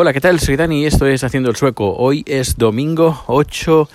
Hola, 0.00 0.12
¿qué 0.12 0.20
tal? 0.20 0.38
Soy 0.38 0.54
Dani 0.54 0.82
y 0.82 0.86
esto 0.86 1.08
es 1.08 1.24
Haciendo 1.24 1.50
el 1.50 1.56
Sueco. 1.56 1.96
Hoy 1.96 2.22
es 2.28 2.56
domingo 2.56 3.24
8 3.26 3.88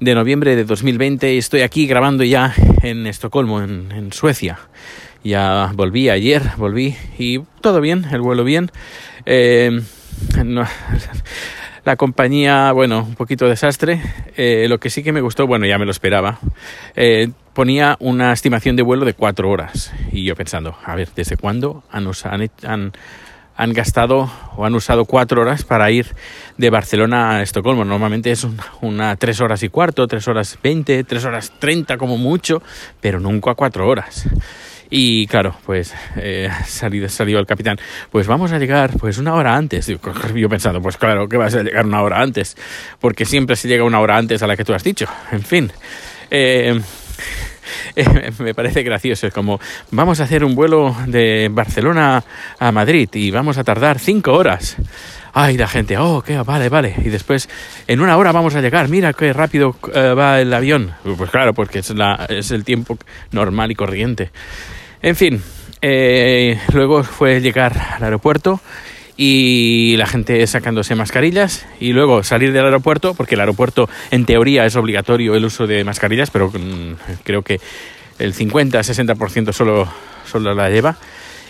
de 0.00 0.16
noviembre 0.16 0.56
de 0.56 0.64
2020 0.64 1.32
y 1.32 1.38
estoy 1.38 1.60
aquí 1.60 1.86
grabando 1.86 2.24
ya 2.24 2.52
en 2.82 3.06
Estocolmo, 3.06 3.62
en, 3.62 4.12
Suecia. 4.12 4.58
Ya 5.22 5.70
volví 5.76 6.08
ayer, 6.08 6.42
volví 6.56 6.96
y 7.20 7.38
todo 7.60 7.80
bien, 7.80 8.04
el 8.10 8.20
vuelo 8.20 8.42
bien. 8.42 8.72
Eh, 9.26 9.80
la 11.84 11.96
compañía, 11.96 12.72
bueno, 12.72 13.04
un 13.04 13.14
poquito 13.14 13.48
desastre. 13.48 14.02
Eh, 14.36 14.66
lo 14.68 14.80
que 14.80 14.90
sí 14.90 15.04
que 15.04 15.12
me 15.12 15.20
gustó, 15.20 15.46
bueno, 15.46 15.66
ya 15.66 15.78
me 15.78 15.84
lo 15.84 15.92
esperaba, 15.92 16.40
eh, 16.96 17.30
ponía 17.52 17.96
una 18.00 18.32
estimación 18.32 18.74
de 18.74 18.82
vuelo 18.82 19.04
de 19.04 19.14
cuatro 19.14 19.50
horas. 19.50 19.92
Y 20.10 20.24
yo 20.24 20.34
pensando, 20.34 20.76
a 20.84 20.96
ver, 20.96 21.10
¿desde 21.14 21.36
cuándo 21.36 21.84
han, 21.92 22.08
han, 22.24 22.50
han 22.66 22.92
gastado 23.56 24.30
o 24.56 24.64
han 24.64 24.74
usado 24.74 25.04
cuatro 25.04 25.42
horas 25.42 25.64
para 25.64 25.90
ir 25.90 26.06
de 26.58 26.70
Barcelona 26.70 27.36
a 27.36 27.42
Estocolmo. 27.42 27.84
Normalmente 27.84 28.30
es 28.30 28.46
una, 28.80 29.16
tres 29.16 29.40
horas 29.40 29.62
y 29.62 29.68
cuarto, 29.68 30.06
tres 30.06 30.26
horas 30.28 30.58
veinte, 30.62 31.04
tres 31.04 31.24
horas 31.24 31.52
treinta 31.58 31.96
como 31.96 32.16
mucho, 32.16 32.62
pero 33.00 33.20
nunca 33.20 33.54
cuatro 33.54 33.88
horas. 33.88 34.28
Y 34.90 35.26
claro, 35.26 35.56
pues 35.64 35.94
eh, 36.16 36.50
salió, 36.66 37.08
salió 37.08 37.38
el 37.38 37.46
capitán, 37.46 37.78
pues 38.10 38.26
vamos 38.26 38.52
a 38.52 38.58
llegar 38.58 38.92
pues 38.98 39.18
una 39.18 39.34
hora 39.34 39.56
antes. 39.56 39.86
Yo 39.86 40.48
pensando, 40.48 40.80
pues 40.80 40.96
claro 40.96 41.26
que 41.28 41.36
vas 41.36 41.54
a 41.54 41.62
llegar 41.62 41.86
una 41.86 42.02
hora 42.02 42.20
antes, 42.20 42.56
porque 43.00 43.24
siempre 43.24 43.56
se 43.56 43.66
llega 43.66 43.82
una 43.82 43.98
hora 44.00 44.16
antes 44.16 44.42
a 44.42 44.46
la 44.46 44.56
que 44.56 44.64
tú 44.64 44.74
has 44.74 44.84
dicho. 44.84 45.06
En 45.32 45.42
fin. 45.42 45.72
Eh, 46.30 46.80
me 48.38 48.54
parece 48.54 48.82
gracioso. 48.82 49.26
Es 49.26 49.32
como, 49.32 49.60
vamos 49.90 50.20
a 50.20 50.24
hacer 50.24 50.44
un 50.44 50.54
vuelo 50.54 50.94
de 51.06 51.48
Barcelona 51.50 52.22
a 52.58 52.72
Madrid 52.72 53.08
y 53.12 53.30
vamos 53.30 53.58
a 53.58 53.64
tardar 53.64 53.98
cinco 53.98 54.32
horas. 54.32 54.76
Ay, 55.32 55.56
la 55.56 55.66
gente, 55.66 55.98
oh, 55.98 56.22
qué, 56.22 56.38
vale, 56.38 56.68
vale. 56.68 56.94
Y 57.04 57.08
después, 57.08 57.48
en 57.88 58.00
una 58.00 58.16
hora 58.16 58.30
vamos 58.30 58.54
a 58.54 58.60
llegar, 58.60 58.88
mira 58.88 59.12
qué 59.12 59.32
rápido 59.32 59.76
eh, 59.92 60.14
va 60.14 60.40
el 60.40 60.54
avión. 60.54 60.92
Pues 61.16 61.30
claro, 61.30 61.52
porque 61.54 61.80
es, 61.80 61.90
la, 61.90 62.26
es 62.28 62.52
el 62.52 62.64
tiempo 62.64 62.96
normal 63.32 63.72
y 63.72 63.74
corriente. 63.74 64.30
En 65.02 65.16
fin, 65.16 65.42
eh, 65.82 66.58
luego 66.72 67.02
fue 67.02 67.40
llegar 67.40 67.76
al 67.96 68.04
aeropuerto 68.04 68.60
y 69.16 69.96
la 69.96 70.06
gente 70.06 70.44
sacándose 70.46 70.94
mascarillas 70.94 71.66
y 71.80 71.92
luego 71.92 72.22
salir 72.24 72.52
del 72.52 72.64
aeropuerto, 72.64 73.14
porque 73.14 73.34
el 73.34 73.40
aeropuerto 73.40 73.88
en 74.10 74.24
teoría 74.24 74.66
es 74.66 74.76
obligatorio 74.76 75.34
el 75.36 75.44
uso 75.44 75.66
de 75.66 75.84
mascarillas, 75.84 76.30
pero 76.30 76.50
mm, 76.50 76.94
creo 77.22 77.42
que 77.42 77.60
el 78.18 78.34
50-60% 78.34 79.52
solo, 79.52 79.88
solo 80.26 80.54
la 80.54 80.70
lleva. 80.70 80.96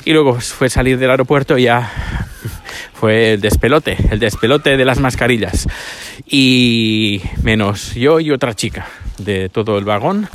Y 0.05 0.13
luego 0.13 0.39
fue 0.41 0.69
salir 0.69 0.99
del 0.99 1.11
aeropuerto 1.11 1.57
y 1.57 1.65
ya 1.65 1.91
fue 2.93 3.33
el 3.33 3.41
despelote, 3.41 3.97
el 4.11 4.19
despelote 4.19 4.77
de 4.77 4.85
las 4.85 4.99
mascarillas. 4.99 5.67
Y 6.29 7.23
menos 7.43 7.95
yo 7.95 8.21
y 8.21 8.31
otra 8.31 8.55
chica 8.55 8.87
de 9.19 9.49
todo 9.49 9.79
el 9.79 9.85
vagón 9.85 10.29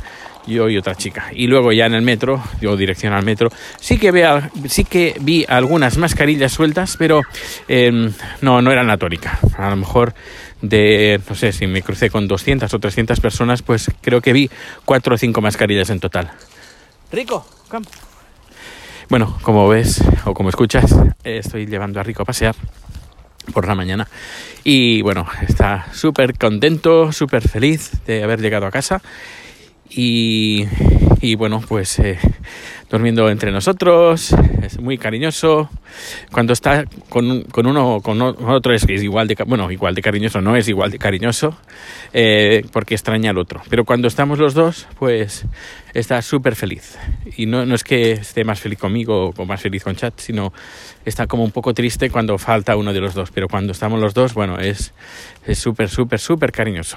yo 0.46 0.68
y 0.68 0.76
otra 0.76 0.94
chica. 0.94 1.28
Y 1.32 1.46
luego 1.46 1.72
ya 1.72 1.86
en 1.86 1.94
el 1.94 2.02
metro, 2.02 2.42
yo 2.60 2.76
dirección 2.76 3.12
al 3.12 3.24
metro, 3.24 3.50
sí 3.80 3.98
que, 3.98 4.10
vea, 4.10 4.50
sí 4.68 4.84
que 4.84 5.16
vi 5.20 5.44
algunas 5.48 5.96
mascarillas 5.96 6.52
sueltas, 6.52 6.96
pero 6.98 7.22
em, 7.68 8.12
no, 8.40 8.62
no 8.62 8.72
eran 8.72 8.86
la 8.86 8.96
tónica. 8.96 9.38
A 9.56 9.70
lo 9.70 9.76
mejor 9.76 10.14
de, 10.62 11.20
no 11.28 11.34
sé, 11.34 11.52
si 11.52 11.66
me 11.66 11.82
crucé 11.82 12.10
con 12.10 12.28
200 12.28 12.72
o 12.72 12.78
300 12.78 13.20
personas, 13.20 13.62
pues 13.62 13.90
creo 14.00 14.20
que 14.20 14.32
vi 14.32 14.50
cuatro 14.84 15.14
o 15.14 15.18
cinco 15.18 15.40
mascarillas 15.40 15.90
en 15.90 16.00
total. 16.00 16.30
Rico, 17.12 17.46
Bueno, 19.08 19.38
como 19.42 19.68
ves 19.68 20.02
o 20.24 20.34
como 20.34 20.48
escuchas, 20.48 20.94
estoy 21.24 21.66
llevando 21.66 21.98
a 22.00 22.02
Rico 22.02 22.22
a 22.22 22.24
pasear 22.24 22.54
por 23.52 23.66
la 23.66 23.74
mañana 23.74 24.06
y 24.62 25.02
bueno, 25.02 25.26
está 25.48 25.86
súper 25.92 26.38
contento, 26.38 27.10
súper 27.10 27.46
feliz 27.46 27.90
de 28.06 28.22
haber 28.22 28.40
llegado 28.40 28.66
a 28.66 28.70
casa 28.70 29.02
y, 29.92 31.34
bueno, 31.36 31.60
pues 31.66 31.98
eh, 31.98 32.18
durmiendo 32.88 33.28
entre 33.28 33.50
nosotros, 33.50 34.34
es 34.62 34.80
muy 34.80 34.98
cariñoso. 34.98 35.68
Cuando 36.30 36.52
está 36.52 36.84
con, 37.08 37.42
con 37.42 37.66
uno 37.66 38.00
con 38.00 38.20
otro 38.22 38.72
es 38.72 38.88
igual 38.88 39.26
de, 39.26 39.36
bueno, 39.46 39.70
igual 39.70 39.94
de 39.94 40.02
cariñoso, 40.02 40.40
no 40.40 40.56
es 40.56 40.68
igual 40.68 40.90
de 40.90 40.98
cariñoso, 40.98 41.58
eh, 42.12 42.64
porque 42.72 42.94
extraña 42.94 43.30
al 43.30 43.38
otro. 43.38 43.62
Pero 43.68 43.84
cuando 43.84 44.06
estamos 44.06 44.38
los 44.38 44.54
dos, 44.54 44.86
pues 44.98 45.44
está 45.92 46.22
súper 46.22 46.54
feliz. 46.54 46.96
Y 47.36 47.46
no, 47.46 47.66
no 47.66 47.74
es 47.74 47.82
que 47.82 48.12
esté 48.12 48.44
más 48.44 48.60
feliz 48.60 48.78
conmigo 48.78 49.32
o 49.36 49.44
más 49.44 49.60
feliz 49.60 49.82
con 49.82 49.96
Chat, 49.96 50.20
sino 50.20 50.52
está 51.04 51.26
como 51.26 51.44
un 51.44 51.50
poco 51.50 51.74
triste 51.74 52.10
cuando 52.10 52.38
falta 52.38 52.76
uno 52.76 52.92
de 52.92 53.00
los 53.00 53.14
dos. 53.14 53.30
Pero 53.32 53.48
cuando 53.48 53.72
estamos 53.72 54.00
los 54.00 54.14
dos, 54.14 54.34
bueno, 54.34 54.58
es 54.58 54.92
súper, 55.54 55.88
súper, 55.88 56.20
súper 56.20 56.52
cariñoso. 56.52 56.96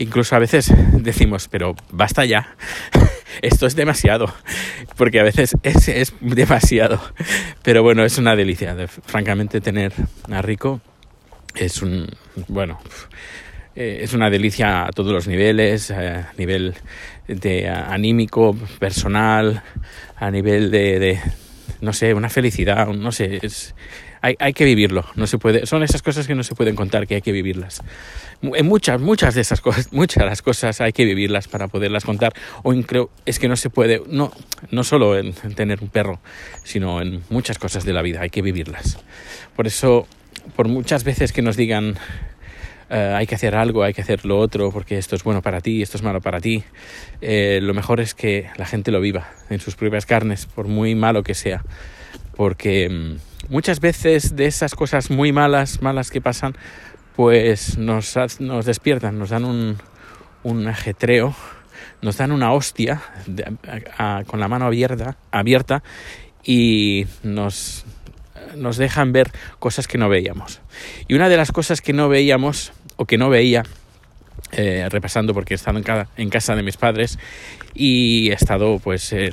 Incluso 0.00 0.34
a 0.34 0.38
veces 0.38 0.72
decimos, 0.94 1.46
pero 1.48 1.76
basta 1.92 2.24
ya, 2.24 2.56
esto 3.42 3.66
es 3.66 3.76
demasiado, 3.76 4.34
porque 4.96 5.20
a 5.20 5.22
veces 5.22 5.54
es, 5.62 5.88
es 5.88 6.14
demasiado. 6.20 7.00
Pero 7.62 7.82
bueno, 7.82 8.04
es 8.04 8.18
una 8.18 8.34
delicia, 8.34 8.74
francamente 8.88 9.60
tener 9.60 9.92
a 10.30 10.42
Rico 10.42 10.80
es 11.54 11.82
un, 11.82 12.08
bueno, 12.48 12.80
eh, 13.74 14.00
es 14.02 14.14
una 14.14 14.30
delicia 14.30 14.86
a 14.86 14.90
todos 14.90 15.12
los 15.12 15.26
niveles, 15.26 15.90
a 15.90 16.32
nivel 16.38 16.74
de 17.28 17.68
anímico, 17.68 18.56
personal, 18.78 19.62
a 20.16 20.30
nivel 20.30 20.70
de, 20.70 20.98
de 20.98 21.20
no 21.80 21.92
sé, 21.92 22.14
una 22.14 22.28
felicidad, 22.28 22.88
no 22.88 23.12
sé, 23.12 23.40
es, 23.42 23.74
hay, 24.22 24.36
hay, 24.38 24.52
que 24.52 24.64
vivirlo, 24.64 25.04
no 25.14 25.26
se 25.26 25.38
puede, 25.38 25.66
son 25.66 25.82
esas 25.82 26.02
cosas 26.02 26.26
que 26.26 26.34
no 26.34 26.42
se 26.42 26.54
pueden 26.54 26.76
contar, 26.76 27.06
que 27.06 27.16
hay 27.16 27.22
que 27.22 27.32
vivirlas. 27.32 27.82
En 28.42 28.66
muchas, 28.66 29.00
muchas 29.00 29.34
de 29.34 29.40
esas 29.40 29.60
cosas, 29.60 29.92
muchas 29.92 30.22
de 30.22 30.26
las 30.28 30.42
cosas 30.42 30.80
hay 30.80 30.92
que 30.92 31.04
vivirlas 31.04 31.48
para 31.48 31.68
poderlas 31.68 32.04
contar, 32.04 32.32
o 32.62 32.74
creo, 32.82 33.10
es 33.26 33.38
que 33.38 33.48
no 33.48 33.56
se 33.56 33.70
puede, 33.70 34.02
no, 34.08 34.32
no 34.70 34.84
solo 34.84 35.18
en, 35.18 35.32
tener 35.32 35.82
un 35.82 35.88
perro, 35.88 36.20
sino 36.64 37.00
en 37.00 37.22
muchas 37.30 37.58
cosas 37.58 37.84
de 37.84 37.92
la 37.92 38.02
vida, 38.02 38.20
hay 38.20 38.30
que 38.30 38.42
vivirlas. 38.42 38.98
Por 39.56 39.66
eso, 39.66 40.06
por 40.56 40.68
muchas 40.68 41.04
veces 41.04 41.32
que 41.32 41.42
nos 41.42 41.56
digan, 41.56 41.96
Uh, 42.90 43.14
hay 43.14 43.26
que 43.28 43.36
hacer 43.36 43.54
algo, 43.54 43.84
hay 43.84 43.94
que 43.94 44.02
hacer 44.02 44.24
lo 44.24 44.36
otro, 44.36 44.72
porque 44.72 44.98
esto 44.98 45.14
es 45.14 45.22
bueno 45.22 45.42
para 45.42 45.60
ti, 45.60 45.80
esto 45.80 45.96
es 45.96 46.02
malo 46.02 46.20
para 46.20 46.40
ti. 46.40 46.64
Eh, 47.20 47.60
lo 47.62 47.72
mejor 47.72 48.00
es 48.00 48.14
que 48.14 48.50
la 48.56 48.66
gente 48.66 48.90
lo 48.90 49.00
viva 49.00 49.28
en 49.48 49.60
sus 49.60 49.76
propias 49.76 50.06
carnes, 50.06 50.46
por 50.46 50.66
muy 50.66 50.96
malo 50.96 51.22
que 51.22 51.34
sea. 51.34 51.62
Porque 52.34 52.88
mm, 52.88 53.52
muchas 53.52 53.78
veces 53.78 54.34
de 54.34 54.46
esas 54.46 54.74
cosas 54.74 55.08
muy 55.08 55.30
malas, 55.30 55.82
malas 55.82 56.10
que 56.10 56.20
pasan, 56.20 56.56
pues 57.14 57.78
nos, 57.78 58.16
nos 58.40 58.64
despiertan, 58.64 59.20
nos 59.20 59.30
dan 59.30 59.44
un, 59.44 59.76
un 60.42 60.66
ajetreo, 60.66 61.34
nos 62.02 62.16
dan 62.16 62.32
una 62.32 62.52
hostia 62.52 63.02
con 64.26 64.40
la 64.40 64.48
mano 64.48 64.66
abierta, 64.66 65.16
abierta 65.30 65.82
y 66.42 67.06
nos, 67.22 67.84
nos 68.56 68.76
dejan 68.78 69.12
ver 69.12 69.30
cosas 69.58 69.86
que 69.86 69.98
no 69.98 70.08
veíamos. 70.08 70.60
Y 71.08 71.14
una 71.14 71.28
de 71.28 71.36
las 71.36 71.52
cosas 71.52 71.80
que 71.80 71.92
no 71.92 72.08
veíamos 72.08 72.72
o 73.00 73.06
que 73.06 73.16
no 73.16 73.30
veía 73.30 73.62
eh, 74.52 74.86
repasando 74.90 75.34
porque 75.34 75.54
he 75.54 75.56
estado 75.56 75.78
en, 75.78 75.84
en, 76.16 76.30
casa 76.30 76.56
de 76.56 76.62
mis 76.62 76.76
padres 76.76 77.18
y 77.74 78.30
he 78.30 78.34
estado 78.34 78.78
pues 78.78 79.12
eh, 79.12 79.32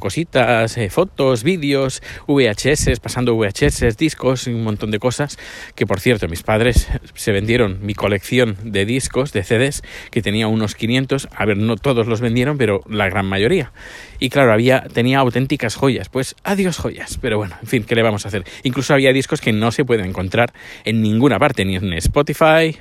cositas, 0.00 0.78
eh, 0.78 0.88
fotos, 0.88 1.42
vídeos, 1.42 2.02
VHS, 2.26 3.00
pasando 3.00 3.36
VHS, 3.36 3.96
discos 3.98 4.46
y 4.46 4.54
un 4.54 4.64
montón 4.64 4.90
de 4.90 4.98
cosas 4.98 5.38
que 5.74 5.86
por 5.86 6.00
cierto 6.00 6.26
mis 6.28 6.42
padres 6.42 6.88
se 7.14 7.32
vendieron 7.32 7.84
mi 7.84 7.94
colección 7.94 8.56
de 8.62 8.86
discos, 8.86 9.32
de 9.32 9.42
CDs 9.42 9.82
que 10.10 10.22
tenía 10.22 10.48
unos 10.48 10.74
500, 10.74 11.28
a 11.36 11.44
ver 11.44 11.58
no 11.58 11.76
todos 11.76 12.06
los 12.06 12.20
vendieron 12.20 12.56
pero 12.56 12.82
la 12.88 13.08
gran 13.08 13.26
mayoría. 13.26 13.72
Y 14.18 14.30
claro 14.30 14.52
había 14.52 14.84
tenía 14.92 15.18
auténticas 15.18 15.74
joyas, 15.74 16.08
pues 16.08 16.34
adiós 16.44 16.78
joyas, 16.78 17.18
pero 17.20 17.36
bueno, 17.36 17.56
en 17.60 17.68
fin, 17.68 17.84
¿qué 17.84 17.94
le 17.94 18.02
vamos 18.02 18.24
a 18.24 18.28
hacer? 18.28 18.44
Incluso 18.62 18.94
había 18.94 19.12
discos 19.12 19.40
que 19.40 19.52
no 19.52 19.70
se 19.70 19.84
pueden 19.84 20.06
encontrar 20.06 20.52
en 20.84 21.02
ninguna 21.02 21.38
parte, 21.38 21.64
ni 21.64 21.76
en 21.76 21.92
Spotify 21.92 22.76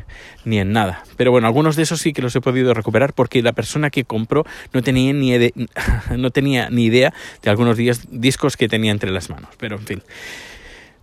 ni 0.45 0.59
en 0.59 0.71
nada, 0.71 1.03
pero 1.17 1.31
bueno, 1.31 1.47
algunos 1.47 1.64
de 1.75 1.83
esos 1.83 2.01
sí 2.01 2.13
que 2.13 2.21
los 2.21 2.35
he 2.35 2.41
podido 2.41 2.73
recuperar 2.75 3.13
porque 3.13 3.41
la 3.41 3.53
persona 3.53 3.89
que 3.89 4.03
compró 4.03 4.45
no 4.73 4.83
tenía 4.83 5.13
ni, 5.13 5.31
no 6.17 6.29
tenía 6.29 6.69
ni 6.69 6.85
idea 6.85 7.13
de 7.41 7.49
algunos 7.49 7.77
discos 7.77 8.57
que 8.57 8.67
tenía 8.67 8.91
entre 8.91 9.09
las 9.09 9.29
manos. 9.31 9.49
Pero 9.57 9.77
en 9.77 9.85
fin. 9.85 10.03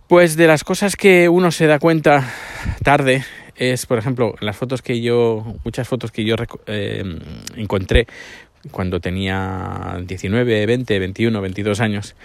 Pues 0.07 0.35
de 0.35 0.47
las 0.47 0.63
cosas 0.63 0.95
que 0.95 1.27
uno 1.27 1.51
se 1.51 1.67
da 1.67 1.79
cuenta 1.79 2.29
tarde 2.83 3.25
es, 3.55 3.85
por 3.85 3.97
ejemplo, 3.97 4.35
las 4.39 4.55
fotos 4.55 4.81
que 4.81 5.01
yo, 5.01 5.55
muchas 5.63 5.87
fotos 5.87 6.11
que 6.11 6.23
yo 6.23 6.35
eh, 6.67 7.03
encontré 7.55 8.07
cuando 8.71 8.99
tenía 8.99 9.97
19, 10.05 10.65
20, 10.65 10.99
21, 10.99 11.41
22 11.41 11.79
años. 11.79 12.15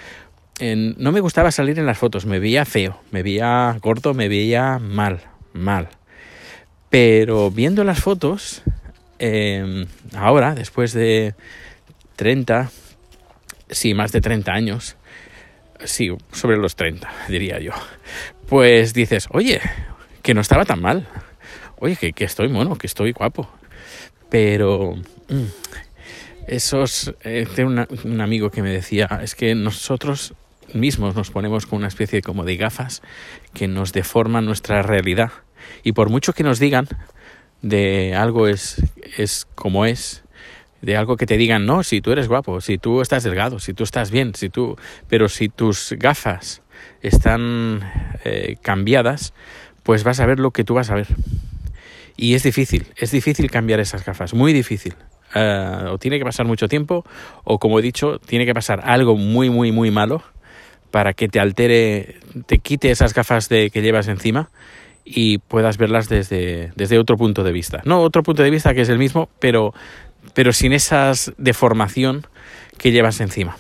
no 0.61 1.13
me 1.13 1.21
gustaba 1.21 1.51
salir 1.51 1.79
en 1.79 1.87
las 1.87 1.99
fotos, 1.99 2.27
me 2.27 2.39
veía 2.39 2.65
feo, 2.65 3.01
me 3.11 3.23
veía 3.23 3.77
gordo, 3.81 4.15
me 4.15 4.29
veía 4.29 4.79
mal, 4.79 5.21
mal. 5.53 5.89
Pero 6.91 7.51
viendo 7.51 7.85
las 7.85 8.01
fotos, 8.01 8.63
eh, 9.19 9.87
ahora, 10.15 10.55
después 10.55 10.93
de 10.93 11.35
30, 12.17 12.71
sí, 13.71 13.95
más 13.95 14.13
de 14.13 14.21
30 14.21 14.53
años, 14.53 14.97
sí, 15.85 16.11
sobre 16.33 16.57
los 16.57 16.77
30, 16.77 17.11
diría 17.29 17.61
yo. 17.61 17.73
Pues 18.49 18.95
dices, 18.95 19.29
oye, 19.31 19.61
que 20.23 20.35
no 20.35 20.41
estaba 20.41 20.65
tan 20.65 20.81
mal. 20.81 21.07
Oye, 21.79 21.97
que, 21.97 22.13
que 22.13 22.25
estoy 22.25 22.49
mono, 22.49 22.77
que 22.77 22.87
estoy 22.87 23.13
guapo. 23.13 23.49
Pero 24.31 24.97
mm, 25.29 25.45
esos... 26.47 27.15
Eh, 27.25 27.47
tengo 27.55 27.87
un 28.05 28.21
amigo 28.21 28.51
que 28.51 28.63
me 28.63 28.71
decía, 28.71 29.21
es 29.23 29.35
que 29.35 29.55
nosotros 29.55 30.35
mismos 30.75 31.15
nos 31.15 31.31
ponemos 31.31 31.67
con 31.67 31.79
una 31.79 31.89
especie 31.89 32.23
como 32.23 32.45
de 32.45 32.57
gafas 32.57 33.03
que 33.55 33.69
nos 33.69 33.93
deforman 33.93 34.45
nuestra 34.45 34.83
realidad. 34.83 35.31
Y 35.83 35.93
por 35.93 36.11
mucho 36.11 36.33
que 36.33 36.43
nos 36.43 36.59
digan 36.59 36.89
de 37.63 38.15
algo 38.15 38.47
es, 38.47 38.83
es 39.17 39.47
como 39.55 39.85
es, 39.85 40.25
de 40.81 40.97
algo 40.97 41.17
que 41.17 41.27
te 41.27 41.37
digan, 41.37 41.67
no, 41.67 41.83
si 41.83 42.01
tú 42.01 42.13
eres 42.13 42.29
guapo, 42.29 42.61
si 42.61 42.79
tú 42.79 43.01
estás 43.01 43.25
delgado, 43.25 43.59
si 43.59 43.75
tú 43.75 43.85
estás 43.85 44.11
bien, 44.11 44.35
si 44.35 44.49
tú... 44.49 44.77
Pero 45.09 45.29
si 45.29 45.49
tus 45.49 45.95
gafas 45.99 46.63
están 47.03 47.81
eh, 48.25 48.57
cambiadas, 48.63 49.35
pues 49.83 50.05
vas 50.05 50.21
a 50.21 50.27
ver 50.27 50.39
lo 50.39 50.53
que 50.53 50.65
tú 50.65 50.75
vas 50.75 50.91
a 50.91 50.95
ver. 50.95 51.07
Y 52.17 52.35
es 52.35 52.43
difícil, 52.43 52.87
es 52.97 53.11
difícil 53.11 53.51
cambiar 53.51 53.81
esas 53.81 54.05
gafas, 54.05 54.35
muy 54.35 54.53
difícil. 54.53 54.95
Eh, 55.35 55.85
o 55.91 55.99
tiene 55.99 56.19
que 56.19 56.25
pasar 56.25 56.47
mucho 56.47 56.69
tiempo, 56.69 57.05
o 57.45 57.59
como 57.59 57.79
he 57.79 57.83
dicho, 57.83 58.19
tiene 58.19 58.47
que 58.47 58.55
pasar 58.55 58.83
algo 58.85 59.17
muy, 59.17 59.51
muy, 59.51 59.73
muy 59.73 59.91
malo 59.91 60.23
para 60.91 61.13
que 61.13 61.29
te 61.29 61.39
altere, 61.39 62.17
te 62.47 62.59
quite 62.59 62.91
esas 62.91 63.15
gafas 63.15 63.49
de, 63.49 63.71
que 63.71 63.83
llevas 63.83 64.09
encima 64.09 64.51
y 65.11 65.39
puedas 65.39 65.79
verlas 65.79 66.09
desde, 66.09 66.73
desde 66.77 66.99
otro 66.99 67.17
punto 67.17 67.43
de 67.43 67.53
vista. 67.53 67.81
No 67.85 68.01
otro 68.03 68.23
punto 68.23 68.43
de 68.43 68.51
vista 68.51 68.75
que 68.75 68.83
es 68.83 68.89
el 68.91 68.99
mismo, 68.99 69.31
pero, 69.39 69.73
pero 70.35 70.53
sin 70.53 70.73
esa 70.73 71.13
deformación 71.39 72.27
que 72.77 72.93
llevas 72.93 73.21
encima. 73.21 73.57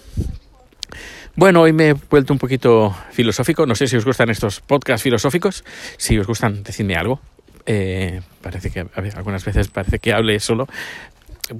Bueno, 1.36 1.62
hoy 1.62 1.72
me 1.72 1.90
he 1.90 1.92
vuelto 1.92 2.32
un 2.32 2.38
poquito 2.38 2.94
filosófico. 3.12 3.64
No 3.64 3.74
sé 3.74 3.86
si 3.86 3.96
os 3.96 4.04
gustan 4.04 4.28
estos 4.28 4.60
podcasts 4.60 5.02
filosóficos. 5.02 5.64
Si 5.96 6.18
os 6.18 6.26
gustan, 6.26 6.62
decidme 6.64 6.96
algo. 6.96 7.20
Eh, 7.64 8.20
parece 8.42 8.70
que 8.70 8.86
algunas 9.14 9.44
veces 9.44 9.68
parece 9.68 9.98
que 9.98 10.12
hable 10.12 10.40
solo, 10.40 10.66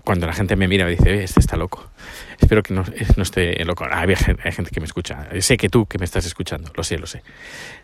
cuando 0.05 0.27
la 0.27 0.33
gente 0.33 0.57
me 0.57 0.69
mira 0.69 0.85
me 0.85 0.93
dice, 0.93 1.23
este 1.23 1.41
está 1.41 1.57
loco. 1.57 1.91
Espero 2.39 2.63
que 2.63 2.75
no, 2.75 2.85
no 3.17 3.23
esté 3.23 3.65
loco. 3.65 3.87
hay, 3.91 4.15
gente 4.53 4.71
que 4.71 4.81
me 4.81 4.87
escucha. 4.87 5.29
Sé 5.41 5.57
que 5.57 5.69
tú 5.69 5.87
que 5.87 5.99
me 5.99 6.05
estás 6.05 6.27
escuchando, 6.27 6.71
lo 6.75 6.85
sé, 6.85 6.99
lo 6.99 7.07
sé. 7.07 7.23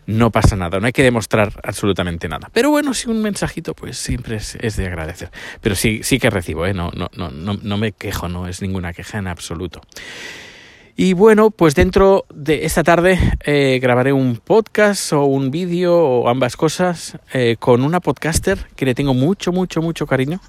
No 0.07 0.31
pasa 0.31 0.55
nada, 0.55 0.79
no 0.79 0.85
hay 0.87 0.93
que 0.93 1.03
demostrar 1.03 1.51
absolutamente 1.63 2.27
nada. 2.27 2.49
Pero 2.53 2.69
bueno, 2.69 2.93
si 2.93 3.09
un 3.09 3.21
mensajito, 3.21 3.73
pues 3.73 3.97
siempre 3.97 4.37
es, 4.37 4.75
de 4.75 4.87
agradecer. 4.87 5.29
Pero 5.61 5.75
sí, 5.75 6.01
sí 6.03 6.19
que 6.19 6.29
recibo, 6.29 6.65
¿eh? 6.65 6.73
no, 6.73 6.91
no, 6.95 7.09
no, 7.15 7.31
no, 7.31 7.57
no 7.61 7.77
me 7.77 7.91
quejo, 7.91 8.27
no 8.29 8.47
es 8.47 8.61
ninguna 8.61 8.93
queja 8.93 9.17
en 9.17 9.27
absoluto. 9.27 9.81
Y 10.97 11.11
bueno, 11.11 11.51
pues 11.51 11.75
dentro 11.75 12.25
de 12.33 12.63
esta 12.63 12.81
tarde 12.81 13.19
eh, 13.43 13.79
grabaré 13.81 14.13
un 14.13 14.37
podcast 14.37 15.11
o 15.11 15.25
un 15.25 15.51
vídeo 15.51 15.93
o 15.97 16.29
ambas 16.29 16.55
cosas 16.55 17.17
eh, 17.33 17.57
con 17.59 17.83
una 17.83 17.99
podcaster 17.99 18.57
que 18.77 18.85
le 18.85 18.95
tengo 18.95 19.13
mucho, 19.13 19.51
mucho, 19.51 19.81
mucho 19.81 20.07
cariño, 20.07 20.39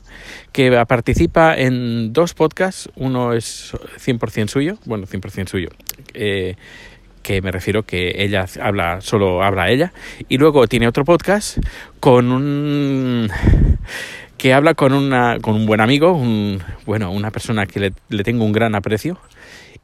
que 0.53 0.71
participa 0.87 1.57
en 1.57 2.13
dos 2.13 2.35
podcasts. 2.35 2.89
Uno 2.95 3.33
es 3.33 3.73
100% 3.99 4.47
suyo, 4.47 4.79
bueno, 4.85 5.09
100% 5.09 5.49
suyo. 5.49 5.71
Eh, 6.15 6.55
que 7.25 7.43
me 7.43 7.51
refiero 7.51 7.83
que 7.83 8.23
ella 8.23 8.47
habla, 8.63 9.01
solo 9.01 9.43
habla 9.43 9.69
ella, 9.69 9.93
y 10.29 10.39
luego 10.39 10.69
tiene 10.69 10.87
otro 10.87 11.05
podcast 11.05 11.59
con 11.99 12.31
un 12.31 13.29
que 14.39 14.55
habla 14.55 14.75
con 14.75 14.93
una 14.93 15.39
con 15.41 15.57
un 15.57 15.67
buen 15.67 15.81
amigo, 15.81 16.13
un, 16.13 16.63
bueno, 16.85 17.11
una 17.11 17.33
persona 17.33 17.67
que 17.67 17.81
le, 17.81 17.93
le 18.11 18.23
tengo 18.23 18.45
un 18.45 18.53
gran 18.53 18.77
aprecio, 18.77 19.19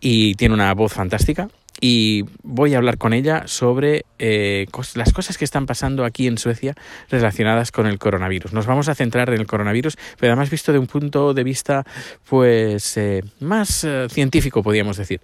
y 0.03 0.35
tiene 0.35 0.53
una 0.53 0.75
voz 0.75 0.93
fantástica 0.93 1.49
y 1.81 2.25
voy 2.43 2.75
a 2.75 2.77
hablar 2.77 2.99
con 2.99 3.13
ella 3.13 3.45
sobre 3.47 4.05
eh, 4.19 4.67
las 4.95 5.13
cosas 5.13 5.39
que 5.39 5.45
están 5.45 5.65
pasando 5.65 6.05
aquí 6.05 6.27
en 6.27 6.39
Suecia 6.39 6.75
relacionadas 7.09 7.73
con 7.73 7.87
el 7.87 7.99
coronavirus. 7.99 8.53
Nos 8.53 8.67
vamos 8.67 8.89
a 8.89 8.95
centrar 8.95 9.31
en 9.31 9.41
el 9.41 9.47
coronavirus, 9.47 9.97
pero 10.19 10.33
además 10.33 10.51
visto 10.51 10.73
de 10.73 10.79
un 10.79 10.87
punto 10.87 11.35
de 11.35 11.45
vista 11.45 11.85
pues 12.29 12.97
eh, 12.97 13.25
más 13.41 13.85
eh, 13.85 14.09
científico, 14.11 14.63
podríamos 14.63 14.97
decir. 14.97 15.21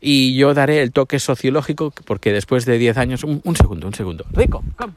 Y 0.00 0.34
yo 0.34 0.54
daré 0.54 0.82
el 0.82 0.92
toque 0.92 1.18
sociológico 1.18 1.92
porque 2.04 2.32
después 2.32 2.64
de 2.64 2.78
10 2.78 2.96
años... 2.96 3.24
Un, 3.24 3.56
segundo, 3.56 3.86
un 3.86 3.94
segundo. 3.94 4.24
Rico, 4.32 4.64
come. 4.76 4.94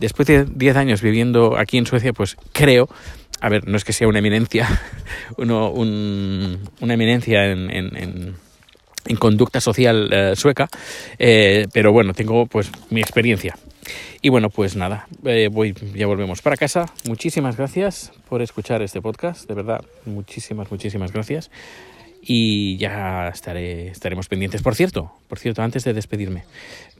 Después 0.00 0.26
de 0.26 0.44
10 0.44 0.76
años 0.76 1.00
viviendo 1.00 1.56
aquí 1.56 1.78
en 1.78 1.86
Suecia, 1.86 2.12
pues 2.12 2.36
creo 2.52 2.88
a 3.42 3.48
ver, 3.48 3.66
no 3.66 3.76
es 3.76 3.84
que 3.84 3.92
sea 3.92 4.06
una 4.06 4.20
eminencia, 4.20 4.80
uno, 5.36 5.72
una 5.72 6.94
eminencia 6.94 7.50
en, 7.50 7.70
en, 7.70 8.36
en, 9.04 9.16
conducta 9.16 9.60
social 9.60 10.08
eh, 10.12 10.36
sueca, 10.36 10.68
eh, 11.18 11.66
pero 11.72 11.92
bueno, 11.92 12.14
tengo 12.14 12.46
pues 12.46 12.70
mi 12.90 13.00
experiencia. 13.00 13.58
Y 14.22 14.28
bueno, 14.28 14.48
pues 14.48 14.76
nada, 14.76 15.08
eh, 15.24 15.48
voy, 15.50 15.74
ya 15.92 16.06
volvemos 16.06 16.40
para 16.40 16.56
casa. 16.56 16.86
Muchísimas 17.04 17.56
gracias 17.56 18.12
por 18.28 18.42
escuchar 18.42 18.80
este 18.80 19.02
podcast, 19.02 19.48
de 19.48 19.54
verdad, 19.54 19.84
muchísimas, 20.06 20.70
muchísimas 20.70 21.12
gracias. 21.12 21.50
Y 22.22 22.76
ya 22.76 23.26
estaré, 23.26 23.88
estaremos 23.88 24.28
pendientes. 24.28 24.62
Por 24.62 24.76
cierto, 24.76 25.10
por 25.26 25.40
cierto, 25.40 25.62
antes 25.62 25.82
de 25.82 25.92
despedirme, 25.94 26.44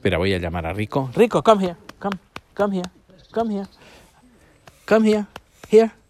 pero 0.01 0.17
voy 0.17 0.33
a 0.33 0.39
llamar 0.39 0.65
a 0.65 0.73
Rico. 0.73 1.09
Rico, 1.15 1.41
come 1.41 1.63
here, 1.63 1.75
come, 1.99 2.17
come 2.53 2.75
here, 2.75 2.89
come 3.31 3.55
here, 3.55 3.67
come 4.85 5.09
here, 5.09 5.25
here. 5.71 6.02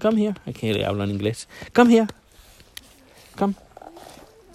Come 0.00 0.22
here. 0.22 0.34
Aquí 0.46 0.72
le 0.72 0.84
hablo 0.84 1.04
en 1.04 1.10
inglés. 1.10 1.48
Come 1.74 1.94
here. 1.94 2.06
Come. 3.36 3.54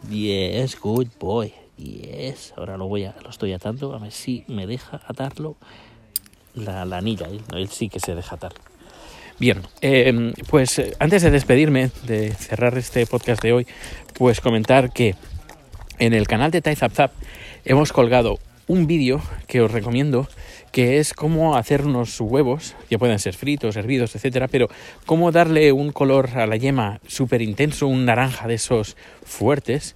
Yes, 0.10 0.80
good 0.80 1.08
boy. 1.20 1.54
Yes. 1.78 2.54
Ahora 2.56 2.78
lo 2.78 2.88
voy 2.88 3.06
a, 3.06 3.16
lo 3.24 3.30
estoy 3.30 3.54
atando. 3.54 3.94
A 3.94 4.00
ver 4.00 4.12
si 4.12 4.46
me 4.48 4.68
deja 4.68 5.02
atarlo. 5.06 5.58
La, 6.56 6.86
la 6.86 6.98
anilla. 6.98 7.28
Él, 7.54 7.70
sí 7.70 7.90
que 7.90 8.00
se 8.00 8.16
deja 8.16 8.36
atar. 8.36 8.54
Bien, 9.40 9.62
em, 9.82 10.34
pues 10.50 10.78
eh, 10.80 10.94
antes 11.00 11.24
de 11.24 11.32
despedirme, 11.32 11.90
de 12.04 12.32
cerrar 12.34 12.78
este 12.78 13.06
podcast 13.08 13.42
de 13.42 13.52
hoy, 13.52 13.68
pues 14.14 14.40
comentar 14.40 14.94
que 14.94 15.16
en 15.98 16.14
el 16.14 16.28
canal 16.28 16.52
de 16.52 16.76
Zap 16.76 17.12
hemos 17.66 17.92
colgado 17.92 18.38
un 18.68 18.88
vídeo 18.88 19.22
que 19.48 19.62
os 19.62 19.72
recomiendo 19.72 20.28
que 20.72 20.98
es 20.98 21.14
cómo 21.14 21.56
hacer 21.56 21.86
unos 21.86 22.20
huevos, 22.20 22.76
que 22.90 22.98
pueden 22.98 23.20
ser 23.20 23.36
fritos, 23.36 23.76
hervidos, 23.76 24.16
etcétera, 24.16 24.48
pero 24.48 24.70
cómo 25.06 25.32
darle 25.32 25.72
un 25.72 25.92
color 25.92 26.32
a 26.36 26.48
la 26.48 26.56
yema 26.56 27.00
súper 27.08 27.44
intenso, 27.44 27.88
un 27.88 28.06
naranja 28.06 28.48
de 28.48 28.56
esos 28.56 28.98
fuertes, 29.24 29.96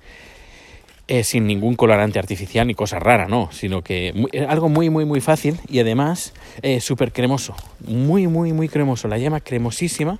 eh, 1.07 1.23
sin 1.23 1.47
ningún 1.47 1.75
colorante 1.75 2.19
artificial 2.19 2.67
ni 2.67 2.75
cosa 2.75 2.99
rara, 2.99 3.27
no, 3.27 3.49
sino 3.51 3.81
que 3.81 4.13
algo 4.47 4.69
muy, 4.69 4.89
muy, 4.89 5.05
muy 5.05 5.21
fácil 5.21 5.57
y 5.67 5.79
además 5.79 6.33
eh, 6.61 6.81
súper 6.81 7.11
cremoso, 7.11 7.55
muy, 7.87 8.27
muy, 8.27 8.53
muy 8.53 8.67
cremoso, 8.67 9.07
la 9.07 9.17
yema 9.17 9.39
cremosísima. 9.39 10.19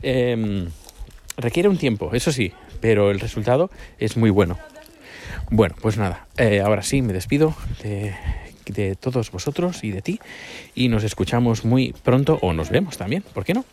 Em, 0.00 0.68
requiere 1.36 1.68
un 1.68 1.76
tiempo, 1.76 2.10
eso 2.14 2.32
sí, 2.32 2.52
pero 2.80 3.10
el 3.10 3.20
resultado 3.20 3.68
es 3.98 4.16
muy 4.16 4.30
bueno. 4.30 4.58
Bueno, 5.50 5.74
pues 5.80 5.96
nada, 5.96 6.26
eh, 6.36 6.60
ahora 6.60 6.82
sí 6.82 7.02
me 7.02 7.12
despido 7.12 7.54
de 8.72 8.96
todos 8.96 9.30
vosotros 9.30 9.84
y 9.84 9.90
de 9.90 10.02
ti. 10.02 10.20
Y 10.74 10.88
nos 10.88 11.04
escuchamos 11.04 11.64
muy 11.64 11.94
pronto 12.02 12.38
o 12.42 12.52
nos 12.52 12.70
vemos 12.70 12.96
también, 12.98 13.22
¿por 13.34 13.44
qué 13.44 13.54
no? 13.54 13.64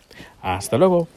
Hasta 0.42 0.78
luego. 0.78 1.08